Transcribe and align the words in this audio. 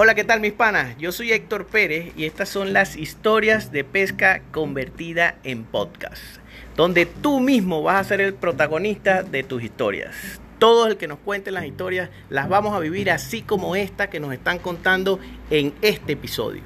Hola, 0.00 0.14
¿qué 0.14 0.22
tal 0.22 0.38
mis 0.38 0.52
panas? 0.52 0.96
Yo 0.98 1.10
soy 1.10 1.32
Héctor 1.32 1.66
Pérez 1.66 2.12
y 2.16 2.24
estas 2.24 2.48
son 2.48 2.72
las 2.72 2.94
historias 2.94 3.72
de 3.72 3.82
pesca 3.82 4.42
convertida 4.52 5.34
en 5.42 5.64
podcast, 5.64 6.22
donde 6.76 7.04
tú 7.04 7.40
mismo 7.40 7.82
vas 7.82 8.06
a 8.06 8.08
ser 8.08 8.20
el 8.20 8.32
protagonista 8.32 9.24
de 9.24 9.42
tus 9.42 9.60
historias. 9.64 10.14
Todo 10.60 10.86
el 10.86 10.98
que 10.98 11.08
nos 11.08 11.18
cuente 11.18 11.50
las 11.50 11.64
historias 11.64 12.10
las 12.30 12.48
vamos 12.48 12.76
a 12.76 12.78
vivir 12.78 13.10
así 13.10 13.42
como 13.42 13.74
esta 13.74 14.08
que 14.08 14.20
nos 14.20 14.32
están 14.32 14.60
contando 14.60 15.18
en 15.50 15.74
este 15.82 16.12
episodio. 16.12 16.62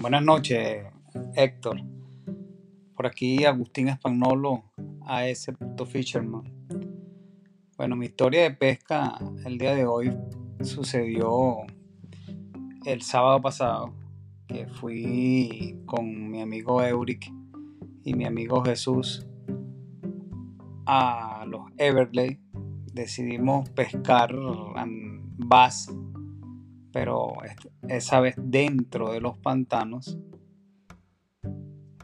Buenas 0.00 0.24
noches, 0.24 0.86
Héctor. 1.36 1.82
Por 2.96 3.06
aquí 3.06 3.44
Agustín 3.44 3.88
Espagnolo, 3.88 4.64
AS 5.02 5.52
Fisherman. 5.86 6.44
Bueno, 7.76 7.96
mi 7.96 8.06
historia 8.06 8.44
de 8.44 8.52
pesca 8.52 9.18
el 9.44 9.58
día 9.58 9.74
de 9.74 9.84
hoy 9.84 10.16
sucedió 10.62 11.58
el 12.86 13.02
sábado 13.02 13.42
pasado, 13.42 13.92
que 14.48 14.66
fui 14.68 15.78
con 15.84 16.30
mi 16.30 16.40
amigo 16.40 16.82
Euric 16.82 17.30
y 18.02 18.14
mi 18.14 18.24
amigo 18.24 18.64
Jesús 18.64 19.26
a 20.86 21.44
los 21.46 21.64
Everglades. 21.76 22.38
Decidimos 22.94 23.68
pescar 23.68 24.34
bass 25.36 25.92
pero 26.92 27.32
esa 27.88 28.20
vez 28.20 28.34
dentro 28.38 29.12
de 29.12 29.20
los 29.20 29.36
pantanos. 29.38 30.18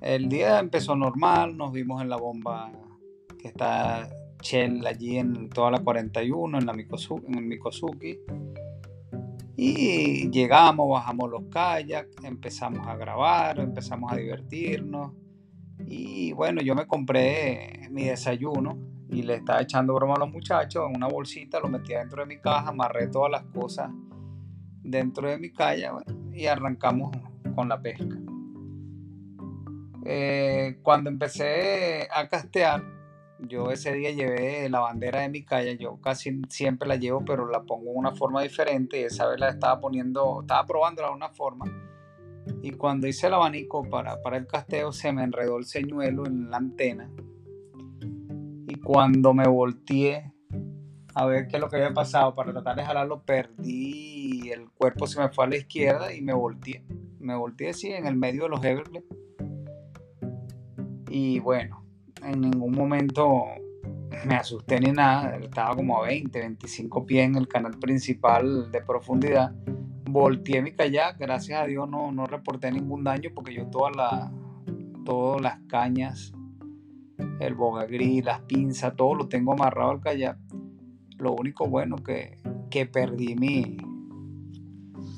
El 0.01 0.29
día 0.29 0.59
empezó 0.59 0.95
normal, 0.95 1.57
nos 1.57 1.73
vimos 1.73 2.03
en 2.03 2.09
la 2.09 2.17
bomba 2.17 2.71
que 3.39 3.49
está 3.49 4.09
Shell 4.43 4.87
allí 4.87 5.17
en 5.17 5.49
toda 5.49 5.71
la 5.71 5.81
41, 5.81 6.59
en, 6.59 6.67
la 6.67 6.73
en 6.73 7.35
el 7.35 7.45
Mikosuki. 7.45 8.19
Y 9.57 10.31
llegamos, 10.31 10.91
bajamos 10.91 11.31
los 11.31 11.45
kayaks, 11.51 12.25
empezamos 12.25 12.87
a 12.87 12.97
grabar, 12.97 13.59
empezamos 13.59 14.13
a 14.13 14.17
divertirnos. 14.17 15.13
Y 15.87 16.33
bueno, 16.33 16.61
yo 16.61 16.75
me 16.75 16.87
compré 16.87 17.89
mi 17.91 18.05
desayuno 18.05 18.79
y 19.09 19.23
le 19.23 19.37
estaba 19.37 19.63
echando 19.63 19.95
broma 19.95 20.15
a 20.15 20.19
los 20.19 20.31
muchachos 20.31 20.85
en 20.89 20.97
una 20.97 21.09
bolsita, 21.09 21.59
lo 21.59 21.69
metí 21.69 21.95
dentro 21.95 22.23
de 22.23 22.27
mi 22.27 22.39
caja, 22.39 22.69
amarré 22.69 23.09
todas 23.09 23.31
las 23.31 23.45
cosas 23.45 23.91
dentro 24.87 25.29
de 25.29 25.39
mi 25.39 25.51
calle 25.51 25.89
y 26.33 26.47
arrancamos 26.47 27.17
con 27.55 27.69
la 27.69 27.81
pesca. 27.81 28.17
Eh, 30.05 30.79
cuando 30.83 31.11
empecé 31.11 32.09
a 32.15 32.29
castear, 32.29 32.83
yo 33.41 33.71
ese 33.71 33.93
día 33.93 34.13
llevé 34.13 34.69
la 34.71 34.81
bandera 34.81 35.21
de 35.21 35.29
mi 35.29 35.45
calle, 35.45 35.77
yo 35.77 36.01
casi 36.01 36.41
siempre 36.49 36.89
la 36.89 36.97
llevo, 36.97 37.25
pero 37.25 37.49
la 37.49 37.65
pongo 37.65 37.91
de 37.91 37.99
una 37.99 38.13
forma 38.13 38.43
diferente 38.43 39.01
y 39.01 39.05
esa 39.05 39.27
vez 39.27 39.41
la 39.41 39.49
estaba 39.49 39.81
poniendo, 39.81 40.43
estaba 40.43 40.65
probándola 40.65 41.09
de 41.09 41.15
una 41.15 41.31
forma. 41.31 41.67
Y 42.63 42.71
cuando 42.73 43.09
hice 43.09 43.27
el 43.27 43.35
abanico 43.35 43.83
para, 43.89 44.23
para 44.23 44.37
el 44.37 44.47
casteo, 44.47 44.93
se 44.93 45.13
me 45.13 45.25
enredó 45.25 45.59
el 45.59 45.65
señuelo 45.65 46.27
en 46.27 46.51
la 46.51 46.59
antena. 46.59 47.11
Y 48.69 48.77
cuando 48.77 49.35
me 49.35 49.49
volteé, 49.49 50.33
a 51.17 51.25
ver 51.25 51.49
qué 51.49 51.57
es 51.57 51.61
lo 51.61 51.69
que 51.69 51.77
había 51.77 51.95
pasado. 51.95 52.35
Para 52.35 52.53
tratar 52.53 52.77
de 52.77 52.85
jalarlo, 52.85 53.23
perdí 53.23 54.16
el 54.51 54.71
cuerpo 54.71 55.07
se 55.07 55.21
me 55.21 55.29
fue 55.29 55.45
a 55.45 55.49
la 55.49 55.57
izquierda 55.57 56.15
y 56.15 56.21
me 56.21 56.35
volteé. 56.35 56.85
Me 57.19 57.35
volteé 57.35 57.71
así 57.71 57.89
en 57.89 58.07
el 58.07 58.17
medio 58.17 58.45
de 58.45 58.49
los 58.51 58.65
Everglades. 58.65 59.05
Y 61.09 61.39
bueno, 61.41 61.85
en 62.23 62.41
ningún 62.41 62.73
momento 62.73 63.45
me 64.27 64.35
asusté 64.35 64.81
ni 64.81 64.93
nada. 64.93 65.37
Estaba 65.37 65.75
como 65.75 66.03
a 66.03 66.07
20, 66.07 66.39
25 66.39 67.07
pies 67.07 67.27
en 67.27 67.37
el 67.37 67.49
canal 67.49 67.79
principal 67.79 68.71
de 68.71 68.81
profundidad. 68.83 69.55
Volteé 70.09 70.63
mi 70.63 70.73
kayak, 70.73 71.19
gracias 71.19 71.61
a 71.61 71.67
Dios 71.67 71.89
no, 71.89 72.13
no 72.13 72.27
reporté 72.27 72.71
ningún 72.71 73.05
daño 73.05 73.31
porque 73.35 73.55
yo 73.55 73.67
todas 73.67 73.95
las 73.97 74.31
todas 75.05 75.41
las 75.41 75.61
cañas, 75.69 76.33
el 77.39 77.55
bogagris, 77.55 78.25
las 78.25 78.41
pinzas, 78.43 78.97
todo 78.97 79.15
lo 79.15 79.29
tengo 79.29 79.53
amarrado 79.53 79.91
al 79.93 80.01
kayak 80.01 80.37
lo 81.19 81.33
único 81.33 81.67
bueno 81.67 81.97
que, 81.97 82.37
que 82.71 82.87
perdí 82.87 83.35
mi, 83.37 83.77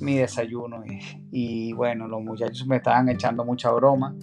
mi 0.01 0.17
desayuno. 0.17 0.83
Y, 1.31 1.73
bueno, 1.73 2.09
los 2.09 2.23
muchachos 2.23 2.67
me 2.67 2.77
estaban 2.77 3.09
echando 3.09 3.45
mucha 3.45 3.71
broma. 3.71 4.15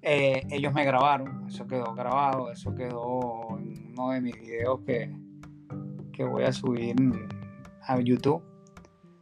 Eh, 0.00 0.46
ellos 0.50 0.72
me 0.72 0.84
grabaron, 0.84 1.48
eso 1.48 1.66
quedó 1.66 1.92
grabado, 1.94 2.50
eso 2.52 2.74
quedó 2.74 3.58
en 3.58 3.92
uno 3.92 4.10
de 4.10 4.20
mis 4.20 4.40
videos 4.40 4.80
que, 4.86 5.12
que 6.12 6.24
voy 6.24 6.44
a 6.44 6.52
subir 6.52 6.94
a 7.82 8.00
YouTube. 8.00 8.42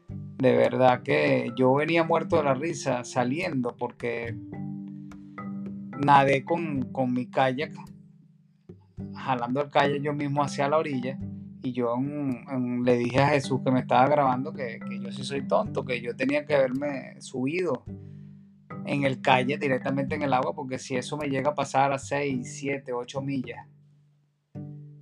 De 0.08 0.54
verdad 0.54 1.02
que 1.02 1.50
yo 1.56 1.74
venía 1.74 2.04
muerto 2.04 2.36
de 2.36 2.44
la 2.44 2.54
risa 2.54 3.04
saliendo 3.04 3.74
porque 3.74 4.36
nadé 6.04 6.44
con, 6.44 6.92
con 6.92 7.14
mi 7.14 7.26
kayak, 7.26 7.72
jalando 9.14 9.62
el 9.62 9.70
kayak 9.70 10.02
yo 10.02 10.12
mismo 10.12 10.42
hacia 10.42 10.68
la 10.68 10.76
orilla 10.76 11.18
y 11.66 11.72
yo 11.72 11.96
le 12.84 12.96
dije 12.96 13.20
a 13.20 13.28
Jesús 13.30 13.60
que 13.64 13.72
me 13.72 13.80
estaba 13.80 14.08
grabando 14.08 14.52
que, 14.52 14.78
yo 15.02 15.10
sí 15.10 15.24
soy 15.24 15.48
tonto, 15.48 15.84
que 15.84 16.00
yo 16.00 16.14
tenía 16.14 16.46
que 16.46 16.54
haberme 16.54 17.20
subido 17.20 17.82
en 18.84 19.02
el 19.02 19.20
calle 19.20 19.58
directamente 19.58 20.14
en 20.14 20.22
el 20.22 20.32
agua, 20.32 20.54
porque 20.54 20.78
si 20.78 20.94
eso 20.94 21.16
me 21.16 21.28
llega 21.28 21.50
a 21.50 21.54
pasar 21.54 21.92
a 21.92 21.98
6, 21.98 22.56
7, 22.60 22.92
8 22.92 23.20
millas, 23.20 23.66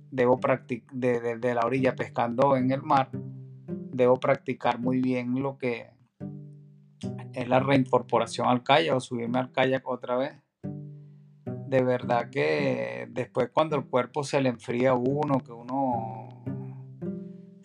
debo 0.09 0.39
practicar 0.39 0.95
de, 0.95 1.37
de, 1.37 1.53
la 1.53 1.61
orilla 1.61 1.95
pescando 1.95 2.57
en 2.57 2.71
el 2.71 2.81
mar, 2.81 3.09
debo 3.13 4.19
practicar 4.19 4.79
muy 4.79 5.01
bien 5.01 5.39
lo 5.39 5.59
que 5.59 5.91
es 7.33 7.47
la 7.47 7.59
reincorporación 7.59 8.47
al 8.47 8.63
kayak 8.63 8.95
o 8.95 8.99
subirme 8.99 9.37
al 9.37 9.51
kayak 9.51 9.87
otra 9.87 10.15
vez. 10.15 10.33
De 11.67 11.83
verdad 11.83 12.29
que 12.31 13.07
después 13.11 13.49
cuando 13.53 13.75
el 13.75 13.85
cuerpo 13.85 14.23
se 14.23 14.41
le 14.41 14.49
enfría 14.49 14.91
a 14.91 14.95
uno, 14.95 15.39
que 15.39 15.51
uno 15.51 16.24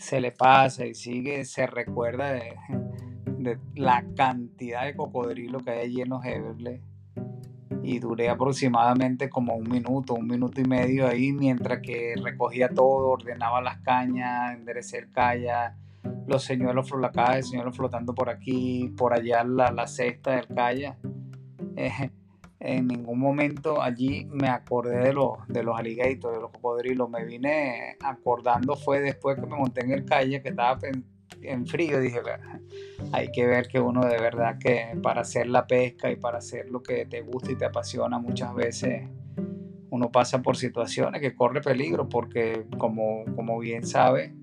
se 0.00 0.18
le 0.18 0.32
pasa 0.32 0.86
y 0.86 0.94
sigue, 0.94 1.44
se 1.44 1.66
recuerda 1.66 2.32
de, 3.36 3.58
la 3.74 4.04
cantidad 4.16 4.84
de 4.84 4.96
cocodrilo 4.96 5.60
que 5.60 5.70
hay 5.70 5.78
allí 5.80 6.00
en 6.00 6.08
los 6.08 6.24
Everglades. 6.24 6.80
Y 7.82 7.98
duré 7.98 8.28
aproximadamente 8.28 9.30
como 9.30 9.54
un 9.54 9.68
minuto, 9.68 10.14
un 10.14 10.26
minuto 10.26 10.60
y 10.60 10.64
medio 10.64 11.06
ahí, 11.06 11.32
mientras 11.32 11.80
que 11.80 12.14
recogía 12.22 12.68
todo, 12.68 13.10
ordenaba 13.10 13.62
las 13.62 13.78
cañas, 13.78 14.54
enderecé 14.54 14.98
el 14.98 15.10
kayak, 15.10 15.76
los 16.26 16.44
señuelos, 16.44 16.90
de 16.90 17.42
señuelos 17.42 17.76
flotando 17.76 18.14
por 18.14 18.28
aquí, 18.28 18.92
por 18.96 19.14
allá 19.14 19.44
la, 19.44 19.70
la 19.70 19.86
cesta 19.86 20.32
del 20.36 20.46
kayak. 20.48 20.96
Eh, 21.76 22.10
en 22.60 22.88
ningún 22.88 23.18
momento 23.18 23.80
allí 23.80 24.26
me 24.30 24.48
acordé 24.48 24.98
de 24.98 25.14
los, 25.14 25.38
de 25.48 25.62
los 25.62 25.78
alligators, 25.78 26.34
de 26.34 26.42
los 26.42 26.50
cocodrilos. 26.50 27.08
Me 27.08 27.24
vine 27.24 27.96
acordando 28.04 28.76
fue 28.76 29.00
después 29.00 29.36
que 29.36 29.46
me 29.46 29.56
monté 29.56 29.82
en 29.82 29.92
el 29.92 30.04
calle, 30.04 30.42
que 30.42 30.50
estaba 30.50 30.78
en, 31.42 31.66
frío, 31.66 31.98
dije, 32.00 32.20
hay 33.12 33.32
que 33.32 33.46
ver 33.46 33.66
que 33.66 33.80
uno 33.80 34.04
de 34.04 34.18
verdad 34.18 34.58
que 34.58 34.94
para 35.02 35.22
hacer 35.22 35.46
la 35.46 35.66
pesca 35.66 36.10
y 36.10 36.16
para 36.16 36.36
hacer 36.36 36.68
lo 36.68 36.82
que 36.82 37.06
te 37.06 37.22
gusta 37.22 37.50
y 37.50 37.56
te 37.56 37.64
apasiona 37.64 38.18
muchas 38.18 38.54
veces 38.54 39.08
uno 39.88 40.12
pasa 40.12 40.42
por 40.42 40.58
situaciones 40.58 41.22
que 41.22 41.34
corre 41.34 41.62
peligro 41.62 42.10
porque 42.10 42.66
como, 42.76 43.24
como 43.36 43.58
bien 43.58 43.86
sabe 43.86 44.34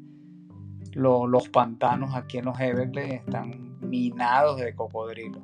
los 0.93 1.49
pantanos 1.49 2.15
aquí 2.15 2.39
en 2.39 2.45
los 2.45 2.59
Everglades 2.59 3.13
están 3.13 3.77
minados 3.81 4.59
de 4.59 4.73
cocodrilos, 4.73 5.43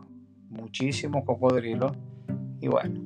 muchísimos 0.49 1.23
cocodrilos 1.23 1.95
y 2.63 2.69
bueno, 2.69 3.01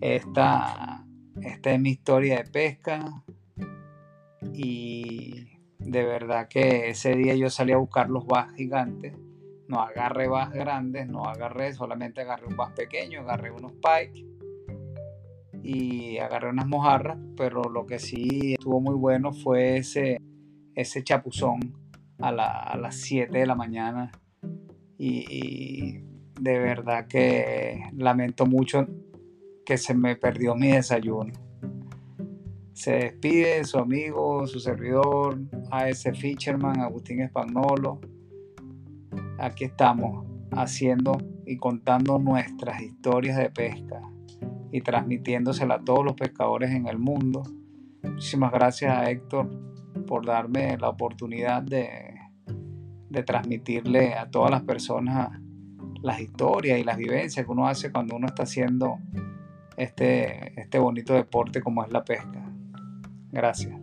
esta, 0.00 1.06
esta 1.42 1.70
es 1.70 1.78
mi 1.78 1.90
historia 1.90 2.38
de 2.38 2.44
pesca 2.44 3.22
y 4.54 5.58
de 5.78 6.02
verdad 6.02 6.48
que 6.48 6.88
ese 6.88 7.14
día 7.14 7.34
yo 7.34 7.50
salí 7.50 7.72
a 7.72 7.76
buscar 7.76 8.08
los 8.08 8.26
bass 8.26 8.54
gigantes. 8.54 9.18
No 9.68 9.80
agarré 9.80 10.28
bass 10.28 10.50
grandes, 10.50 11.06
no 11.06 11.26
agarré, 11.26 11.74
solamente 11.74 12.22
agarré 12.22 12.46
un 12.46 12.56
bass 12.56 12.72
pequeño, 12.72 13.20
agarré 13.20 13.50
unos 13.50 13.72
pike 13.74 14.26
y 15.62 16.16
agarré 16.16 16.48
unas 16.48 16.66
mojarras, 16.66 17.18
pero 17.36 17.64
lo 17.64 17.84
que 17.84 17.98
sí 17.98 18.54
estuvo 18.54 18.80
muy 18.80 18.94
bueno 18.94 19.34
fue 19.34 19.76
ese, 19.76 20.22
ese 20.74 21.04
chapuzón 21.04 21.60
a, 22.18 22.32
las 22.32 22.96
7 22.96 23.36
de 23.36 23.46
la 23.46 23.56
mañana 23.56 24.10
y 24.96 26.13
de 26.40 26.58
verdad 26.58 27.06
que 27.06 27.90
lamento 27.96 28.46
mucho 28.46 28.86
que 29.64 29.78
se 29.78 29.94
me 29.94 30.16
perdió 30.16 30.54
mi 30.54 30.68
desayuno. 30.68 31.32
Se 32.72 32.92
despide 32.92 33.64
su 33.64 33.78
amigo, 33.78 34.46
su 34.46 34.58
servidor, 34.58 35.40
A.S. 35.70 36.12
Fisherman, 36.12 36.80
Agustín 36.80 37.20
Espagnolo. 37.20 38.00
Aquí 39.38 39.64
estamos 39.64 40.26
haciendo 40.50 41.16
y 41.46 41.56
contando 41.56 42.18
nuestras 42.18 42.82
historias 42.82 43.36
de 43.36 43.50
pesca 43.50 44.02
y 44.72 44.80
transmitiéndosela 44.80 45.76
a 45.76 45.84
todos 45.84 46.04
los 46.04 46.14
pescadores 46.14 46.70
en 46.72 46.88
el 46.88 46.98
mundo. 46.98 47.44
Muchísimas 48.02 48.52
gracias 48.52 48.96
a 48.96 49.08
Héctor 49.08 49.48
por 50.06 50.26
darme 50.26 50.76
la 50.76 50.88
oportunidad 50.88 51.62
de, 51.62 52.18
de 53.08 53.22
transmitirle 53.22 54.14
a 54.14 54.30
todas 54.30 54.50
las 54.50 54.62
personas 54.62 55.40
las 56.04 56.20
historias 56.20 56.78
y 56.78 56.84
las 56.84 56.98
vivencias 56.98 57.46
que 57.46 57.50
uno 57.50 57.66
hace 57.66 57.90
cuando 57.90 58.14
uno 58.14 58.26
está 58.26 58.42
haciendo 58.42 58.98
este, 59.78 60.60
este 60.60 60.78
bonito 60.78 61.14
deporte 61.14 61.62
como 61.62 61.82
es 61.82 61.90
la 61.90 62.04
pesca. 62.04 62.44
Gracias. 63.32 63.80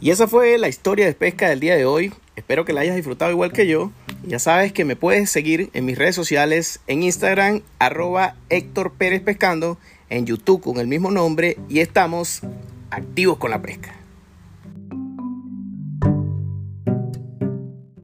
Y 0.00 0.10
esa 0.10 0.28
fue 0.28 0.58
la 0.58 0.68
historia 0.68 1.06
de 1.06 1.14
pesca 1.14 1.48
del 1.48 1.58
día 1.58 1.74
de 1.74 1.86
hoy. 1.86 2.12
Espero 2.36 2.64
que 2.64 2.72
la 2.72 2.82
hayas 2.82 2.94
disfrutado 2.94 3.32
igual 3.32 3.52
que 3.52 3.66
yo. 3.66 3.90
Ya 4.24 4.38
sabes 4.38 4.72
que 4.72 4.84
me 4.84 4.94
puedes 4.94 5.30
seguir 5.30 5.70
en 5.72 5.84
mis 5.84 5.98
redes 5.98 6.14
sociales, 6.14 6.80
en 6.86 7.02
Instagram, 7.02 7.62
arroba 7.78 8.36
Héctor 8.50 8.92
Pérez 8.92 9.20
Pescando, 9.20 9.78
en 10.10 10.26
YouTube 10.26 10.62
con 10.62 10.78
el 10.78 10.86
mismo 10.86 11.10
nombre 11.10 11.56
y 11.68 11.80
estamos 11.80 12.42
activos 12.90 13.38
con 13.38 13.50
la 13.50 13.62
pesca. 13.62 14.01